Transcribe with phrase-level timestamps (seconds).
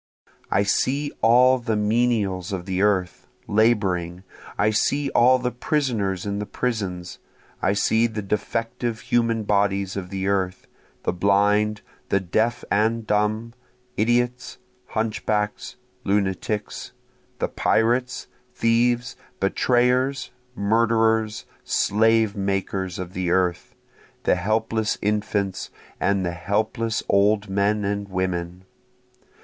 [0.49, 4.23] I see all the menials of the earth, laboring,
[4.57, 7.19] I see all the prisoners in the prisons,
[7.61, 10.65] I see the defective human bodies of the earth,
[11.03, 13.53] The blind, the deaf and dumb,
[13.95, 16.93] idiots, hunchbacks, lunatics,
[17.37, 18.25] The pirates,
[18.55, 23.75] thieves, betrayers, murderers, slave makers of the earth,
[24.23, 28.63] The helpless infants, and the helpless old men and women.